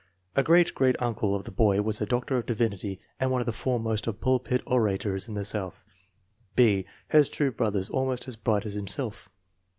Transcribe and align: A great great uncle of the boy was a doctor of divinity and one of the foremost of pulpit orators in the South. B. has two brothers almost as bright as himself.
A 0.35 0.41
great 0.41 0.73
great 0.73 0.99
uncle 0.99 1.35
of 1.35 1.43
the 1.43 1.51
boy 1.51 1.83
was 1.83 2.01
a 2.01 2.07
doctor 2.07 2.35
of 2.35 2.47
divinity 2.47 2.99
and 3.19 3.29
one 3.29 3.39
of 3.39 3.45
the 3.45 3.51
foremost 3.51 4.07
of 4.07 4.19
pulpit 4.19 4.63
orators 4.65 5.27
in 5.27 5.35
the 5.35 5.45
South. 5.45 5.85
B. 6.55 6.87
has 7.09 7.29
two 7.29 7.51
brothers 7.51 7.87
almost 7.87 8.27
as 8.27 8.35
bright 8.35 8.65
as 8.65 8.73
himself. 8.73 9.29